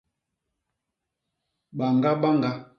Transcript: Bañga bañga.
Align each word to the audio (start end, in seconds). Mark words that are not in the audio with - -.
Bañga 1.77 2.11
bañga. 2.21 2.51